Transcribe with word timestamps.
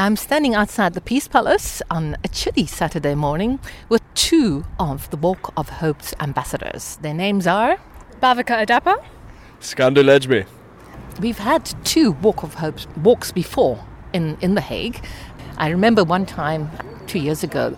I'm 0.00 0.14
standing 0.14 0.54
outside 0.54 0.94
the 0.94 1.00
Peace 1.00 1.26
Palace 1.26 1.82
on 1.90 2.16
a 2.22 2.28
chilly 2.28 2.66
Saturday 2.66 3.16
morning 3.16 3.58
with 3.88 4.00
two 4.14 4.64
of 4.78 5.10
the 5.10 5.16
Walk 5.16 5.52
of 5.56 5.68
Hope's 5.68 6.14
ambassadors. 6.20 6.98
Their 7.02 7.14
names 7.14 7.48
are 7.48 7.78
Bhavika 8.22 8.64
Adapa. 8.64 9.04
Skander 9.60 10.04
Lejmi. 10.04 10.46
We've 11.18 11.40
had 11.40 11.64
two 11.84 12.12
Walk 12.12 12.44
of 12.44 12.54
Hope 12.54 12.78
walks 12.98 13.32
before 13.32 13.84
in, 14.12 14.38
in 14.40 14.54
The 14.54 14.60
Hague. 14.60 15.04
I 15.56 15.68
remember 15.70 16.04
one 16.04 16.26
time 16.26 16.70
two 17.08 17.18
years 17.18 17.42
ago, 17.42 17.76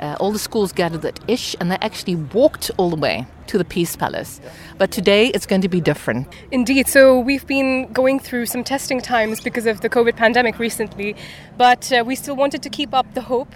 uh, 0.00 0.16
all 0.18 0.32
the 0.32 0.38
schools 0.38 0.72
gathered 0.72 1.04
at 1.04 1.20
Ish 1.28 1.54
and 1.60 1.70
they 1.70 1.76
actually 1.80 2.16
walked 2.16 2.70
all 2.76 2.90
the 2.90 2.96
way 2.96 3.26
to 3.46 3.58
the 3.58 3.64
Peace 3.64 3.96
Palace. 3.96 4.40
But 4.78 4.90
today 4.90 5.26
it's 5.28 5.46
going 5.46 5.60
to 5.62 5.68
be 5.68 5.80
different. 5.80 6.28
Indeed. 6.50 6.88
So 6.88 7.18
we've 7.18 7.46
been 7.46 7.92
going 7.92 8.18
through 8.18 8.46
some 8.46 8.64
testing 8.64 9.00
times 9.00 9.40
because 9.40 9.66
of 9.66 9.80
the 9.80 9.88
COVID 9.88 10.16
pandemic 10.16 10.58
recently, 10.58 11.16
but 11.56 11.92
uh, 11.92 12.02
we 12.06 12.14
still 12.14 12.36
wanted 12.36 12.62
to 12.62 12.70
keep 12.70 12.94
up 12.94 13.12
the 13.14 13.22
hope 13.22 13.52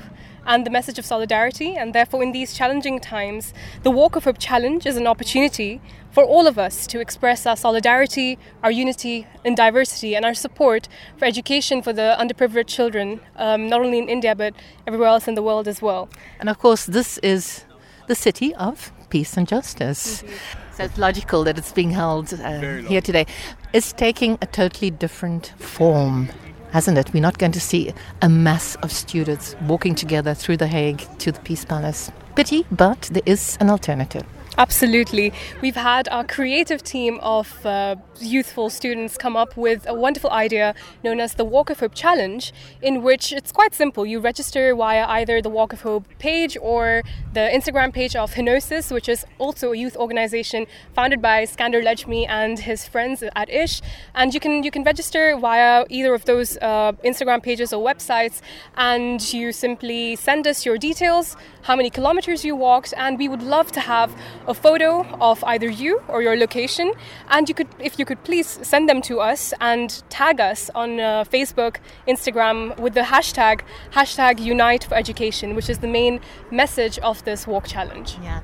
and 0.47 0.67
the 0.67 0.71
message 0.71 0.99
of 0.99 1.05
solidarity. 1.05 1.77
And 1.77 1.95
therefore, 1.95 2.23
in 2.23 2.33
these 2.33 2.55
challenging 2.55 3.01
times, 3.01 3.53
the 3.83 3.91
Walk 3.91 4.17
of 4.17 4.25
Hope 4.25 4.39
Challenge 4.39 4.87
is 4.87 4.97
an 4.97 5.07
opportunity 5.07 5.81
for 6.11 6.23
all 6.23 6.47
of 6.47 6.59
us 6.59 6.87
to 6.87 7.01
express 7.01 7.45
our 7.45 7.57
solidarity, 7.57 8.39
our 8.63 8.71
unity 8.71 9.27
in 9.45 9.55
diversity, 9.55 10.15
and 10.15 10.25
our 10.25 10.35
support 10.35 10.89
for 11.17 11.25
education 11.25 11.83
for 11.83 11.93
the 11.93 12.17
underprivileged 12.19 12.69
children, 12.69 13.21
um, 13.37 13.69
not 13.69 13.81
only 13.81 13.99
in 13.99 14.09
India 14.09 14.35
but 14.35 14.55
everywhere 14.87 15.09
else 15.09 15.27
in 15.27 15.35
the 15.35 15.43
world 15.43 15.67
as 15.67 15.83
well. 15.83 16.09
And 16.39 16.49
of 16.49 16.59
course, 16.59 16.87
this 16.87 17.19
is 17.19 17.65
the 18.07 18.15
city 18.15 18.55
of 18.55 18.93
peace 19.09 19.37
and 19.37 19.49
justice. 19.49 20.23
Mm-hmm. 20.23 20.75
So 20.77 20.85
it's 20.85 20.99
logical 20.99 21.45
that 21.45 21.57
it's 21.57 21.73
being 21.73 21.91
held 21.91 22.33
uh, 22.35 22.83
here 22.83 23.01
today. 23.01 23.27
It's 23.73 23.93
taking 23.93 24.39
a 24.41 24.47
totally 24.47 24.91
different 24.91 25.53
form 25.59 26.29
hasn't 26.75 26.99
it? 26.99 27.15
We're 27.15 27.21
not 27.21 27.39
going 27.39 27.53
to 27.53 27.61
see 27.61 27.95
a 28.21 28.29
mass 28.29 28.75
of 28.83 28.91
students 28.91 29.55
walking 29.69 29.95
together 29.95 30.35
through 30.35 30.57
The 30.57 30.67
Hague 30.67 31.07
to 31.21 31.31
the 31.31 31.39
Peace 31.39 31.65
Palace. 31.65 32.11
Pity, 32.35 32.67
but 32.73 33.01
there 33.13 33.23
is 33.27 33.57
an 33.61 33.71
alternative. 33.71 34.25
Absolutely. 34.57 35.33
We've 35.61 35.75
had 35.75 36.09
our 36.11 36.23
creative 36.23 36.85
team 36.85 37.19
of 37.23 37.67
uh, 37.67 37.97
youthful 38.21 38.71
students 38.71 39.17
come 39.17 39.37
up 39.37 39.57
with 39.57 39.85
a 39.89 39.95
wonderful 39.95 40.31
idea 40.31 40.77
known 41.03 41.19
as 41.19 41.35
the 41.35 41.45
Walk 41.45 41.71
of 41.71 41.81
Hope 41.81 41.93
Challenge, 41.93 42.53
in 42.81 43.03
which 43.03 43.33
it's 43.33 43.51
quite 43.51 43.75
simple. 43.75 44.07
You 44.07 44.21
register 44.21 44.73
via 44.77 45.07
either 45.07 45.43
the 45.43 45.49
Walk 45.49 45.73
of 45.73 45.81
Hope 45.81 46.07
page 46.21 46.57
or 46.63 47.03
the 47.33 47.51
Instagram 47.53 47.93
page 47.93 48.15
of 48.15 48.35
Henosis, 48.35 48.93
which 48.93 49.09
is 49.09 49.27
also 49.39 49.73
a 49.73 49.77
youth 49.77 49.97
organization 49.97 50.67
founded 50.95 51.21
by 51.21 51.47
Skander 51.47 51.83
Lejmi 51.83 52.29
and 52.29 52.61
his 52.61 52.87
friends 52.87 53.25
at 53.35 53.51
Ish. 53.51 53.83
And 54.15 54.33
you 54.33 54.39
can 54.39 54.63
you 54.63 54.71
can 54.71 54.85
register 54.85 55.37
via 55.37 55.85
either 55.89 56.15
of 56.15 56.27
those 56.27 56.59
uh, 56.59 56.93
Instagram 57.05 57.43
pages 57.43 57.73
or 57.73 57.85
websites, 57.85 58.41
and 58.77 59.21
you 59.33 59.51
simply 59.51 60.15
send 60.15 60.47
us 60.47 60.65
your 60.65 60.79
details, 60.79 61.37
how 61.63 61.75
many 61.75 61.91
kilometers 61.91 62.45
you 62.45 62.55
walked, 62.55 62.95
and 62.97 63.19
we 63.19 63.29
would 63.29 63.43
love 63.43 63.73
to 63.73 63.81
have 63.81 64.15
a 64.47 64.55
photo 64.55 65.03
of 65.21 65.43
either 65.45 65.69
you 65.69 66.03
or 66.09 66.23
your 66.23 66.37
location, 66.37 66.93
and 67.29 67.49
you 67.49 67.55
could, 67.55 67.69
if 67.79 67.99
you 67.99 68.05
could 68.05 68.23
please 68.25 68.47
send 68.63 68.89
them 68.89 69.03
to 69.03 69.21
us 69.21 69.55
and 69.61 70.03
tag 70.11 70.41
us 70.41 70.71
on 70.75 71.01
uh, 71.01 71.25
Facebook, 71.25 71.77
Instagram 72.07 72.79
with 72.79 72.95
the 72.95 73.03
hashtag 73.03 73.61
hashtag 73.93 74.39
Unite 74.39 74.85
for 74.85 74.95
Education, 74.95 75.55
which 75.55 75.69
is 75.69 75.79
the 75.79 75.89
main 75.89 76.21
message 76.51 76.99
of 76.99 77.25
this 77.25 77.47
walk 77.47 77.67
challenge. 77.67 78.17
Yeah. 78.23 78.41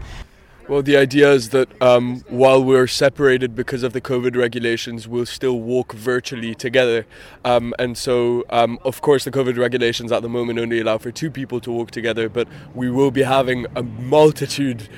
Well, 0.70 0.82
the 0.82 0.96
idea 0.96 1.32
is 1.32 1.48
that 1.48 1.68
um, 1.82 2.20
while 2.28 2.62
we're 2.62 2.86
separated 2.86 3.56
because 3.56 3.82
of 3.82 3.92
the 3.92 4.00
COVID 4.00 4.36
regulations, 4.36 5.08
we'll 5.08 5.26
still 5.26 5.58
walk 5.58 5.92
virtually 5.92 6.54
together. 6.54 7.06
Um, 7.44 7.74
and 7.80 7.98
so, 7.98 8.44
um, 8.50 8.78
of 8.84 9.00
course, 9.00 9.24
the 9.24 9.32
COVID 9.32 9.58
regulations 9.58 10.12
at 10.12 10.22
the 10.22 10.28
moment 10.28 10.60
only 10.60 10.78
allow 10.78 10.98
for 10.98 11.10
two 11.10 11.28
people 11.28 11.58
to 11.62 11.72
walk 11.72 11.90
together, 11.90 12.28
but 12.28 12.46
we 12.72 12.88
will 12.88 13.10
be 13.10 13.22
having 13.22 13.66
a 13.74 13.82
multitude 13.82 14.88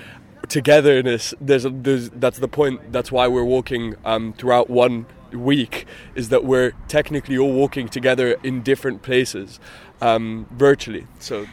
togetherness. 0.52 1.34
There's, 1.40 1.64
a, 1.64 1.70
there's 1.70 2.10
that's 2.10 2.38
the 2.38 2.48
point. 2.48 2.92
That's 2.92 3.10
why 3.10 3.28
we're 3.28 3.44
walking 3.44 3.94
um, 4.04 4.32
throughout 4.34 4.68
one 4.68 5.06
week. 5.32 5.86
Is 6.14 6.28
that 6.28 6.44
we're 6.44 6.72
technically 6.88 7.38
all 7.38 7.52
walking 7.52 7.88
together 7.88 8.36
in 8.42 8.62
different 8.62 9.02
places 9.02 9.58
um, 10.00 10.46
virtually. 10.50 11.06
So. 11.18 11.46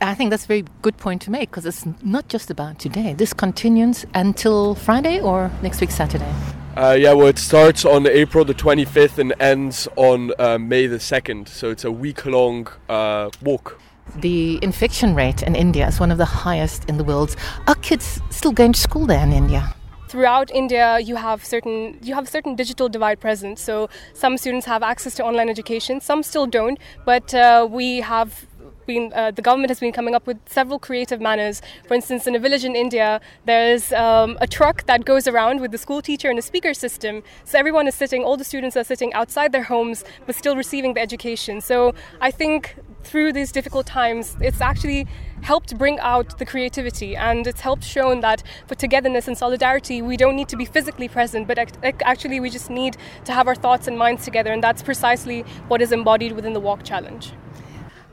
I 0.00 0.14
think 0.14 0.30
that's 0.30 0.44
a 0.44 0.48
very 0.48 0.64
good 0.80 0.96
point 0.96 1.20
to 1.22 1.30
make 1.30 1.50
because 1.50 1.66
it's 1.66 1.84
not 2.02 2.28
just 2.28 2.50
about 2.50 2.78
today. 2.78 3.12
This 3.12 3.34
continues 3.34 4.06
until 4.14 4.74
Friday 4.74 5.20
or 5.20 5.50
next 5.62 5.82
week 5.82 5.90
Saturday. 5.90 6.32
Uh, 6.74 6.96
yeah, 6.98 7.12
well, 7.12 7.26
it 7.26 7.38
starts 7.38 7.84
on 7.84 8.06
April 8.06 8.46
the 8.46 8.54
25th 8.54 9.18
and 9.18 9.34
ends 9.38 9.86
on 9.96 10.32
uh, 10.38 10.56
May 10.56 10.86
the 10.86 10.96
2nd. 10.96 11.48
So 11.48 11.68
it's 11.68 11.84
a 11.84 11.92
week 11.92 12.24
long 12.24 12.66
uh, 12.88 13.28
walk. 13.42 13.78
The 14.16 14.58
infection 14.62 15.14
rate 15.14 15.42
in 15.42 15.54
India 15.54 15.88
is 15.88 15.98
one 15.98 16.12
of 16.12 16.18
the 16.18 16.24
highest 16.24 16.88
in 16.88 16.98
the 16.98 17.04
world. 17.04 17.36
Are 17.66 17.74
kids 17.76 18.20
still 18.30 18.52
going 18.52 18.72
to 18.72 18.80
school 18.80 19.06
there 19.06 19.22
in 19.22 19.32
India? 19.32 19.74
throughout 20.14 20.48
India, 20.54 21.00
you 21.00 21.16
have 21.16 21.44
certain 21.44 21.98
you 22.00 22.14
have 22.14 22.28
certain 22.28 22.54
digital 22.54 22.88
divide 22.88 23.18
present. 23.18 23.58
So 23.58 23.88
some 24.12 24.38
students 24.38 24.64
have 24.66 24.82
access 24.84 25.16
to 25.16 25.24
online 25.24 25.48
education, 25.48 26.00
some 26.00 26.22
still 26.22 26.46
don't. 26.46 26.78
But 27.04 27.34
uh, 27.34 27.66
we 27.68 27.88
have 28.12 28.46
been 28.86 29.12
uh, 29.12 29.32
the 29.32 29.42
government 29.42 29.70
has 29.70 29.80
been 29.80 29.92
coming 29.92 30.14
up 30.14 30.24
with 30.30 30.38
several 30.46 30.78
creative 30.78 31.20
manners. 31.20 31.62
For 31.88 31.94
instance, 31.94 32.28
in 32.28 32.36
a 32.36 32.38
village 32.38 32.64
in 32.64 32.76
India, 32.76 33.20
there's 33.44 33.92
um, 33.92 34.38
a 34.40 34.46
truck 34.46 34.86
that 34.86 35.04
goes 35.04 35.26
around 35.26 35.60
with 35.60 35.72
the 35.72 35.78
school 35.78 36.00
teacher 36.00 36.30
and 36.30 36.38
a 36.38 36.42
speaker 36.42 36.74
system. 36.74 37.22
So 37.44 37.58
everyone 37.58 37.88
is 37.88 37.96
sitting, 37.96 38.22
all 38.22 38.36
the 38.36 38.44
students 38.44 38.76
are 38.76 38.84
sitting 38.84 39.12
outside 39.14 39.50
their 39.50 39.64
homes, 39.64 40.04
but 40.26 40.36
still 40.36 40.54
receiving 40.54 40.94
the 40.94 41.00
education. 41.00 41.60
So 41.60 41.92
I 42.20 42.30
think 42.30 42.76
through 43.04 43.32
these 43.32 43.52
difficult 43.52 43.86
times, 43.86 44.36
it's 44.40 44.60
actually 44.60 45.06
helped 45.42 45.76
bring 45.76 45.98
out 46.00 46.38
the 46.38 46.46
creativity 46.46 47.14
and 47.14 47.46
it's 47.46 47.60
helped 47.60 47.84
shown 47.84 48.20
that 48.20 48.42
for 48.66 48.74
togetherness 48.74 49.28
and 49.28 49.36
solidarity, 49.36 50.02
we 50.02 50.16
don't 50.16 50.36
need 50.36 50.48
to 50.48 50.56
be 50.56 50.64
physically 50.64 51.08
present, 51.08 51.46
but 51.46 51.58
actually 52.02 52.40
we 52.40 52.50
just 52.50 52.70
need 52.70 52.96
to 53.24 53.32
have 53.32 53.46
our 53.46 53.54
thoughts 53.54 53.86
and 53.86 53.98
minds 53.98 54.24
together. 54.24 54.52
And 54.52 54.62
that's 54.62 54.82
precisely 54.82 55.42
what 55.68 55.82
is 55.82 55.92
embodied 55.92 56.32
within 56.32 56.54
the 56.54 56.60
Walk 56.60 56.82
Challenge 56.82 57.32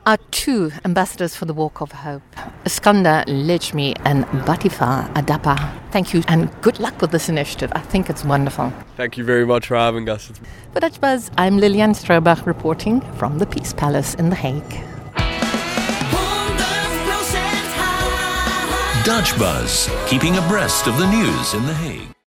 are 0.06 0.18
two 0.30 0.72
ambassadors 0.84 1.36
for 1.36 1.44
the 1.44 1.54
Walk 1.54 1.80
of 1.80 1.92
Hope, 1.92 2.22
Skander 2.64 3.24
Lejmi 3.26 3.96
and 4.04 4.24
Bhavika 4.46 5.12
Adapa. 5.14 5.56
Thank 5.90 6.12
you 6.12 6.22
and 6.28 6.50
good 6.62 6.80
luck 6.80 7.00
with 7.00 7.10
this 7.10 7.28
initiative. 7.28 7.70
I 7.74 7.80
think 7.80 8.10
it's 8.10 8.24
wonderful. 8.24 8.72
Thank 8.96 9.16
you 9.16 9.24
very 9.24 9.46
much 9.46 9.66
for 9.66 9.76
having 9.76 10.08
us. 10.08 10.32
For 10.72 10.80
Dutch 10.80 11.00
Buzz, 11.00 11.30
I'm 11.38 11.58
Lilian 11.58 11.92
Stroebach 11.92 12.46
reporting 12.46 13.00
from 13.16 13.38
the 13.38 13.46
Peace 13.46 13.72
Palace 13.72 14.14
in 14.14 14.30
The 14.30 14.36
Hague. 14.36 14.70
Dutch 19.04 19.36
Buzz, 19.36 19.90
keeping 20.06 20.36
abreast 20.36 20.86
of 20.86 20.96
the 20.96 21.10
news 21.10 21.54
in 21.54 21.66
The 21.66 21.74
Hague. 21.74 22.12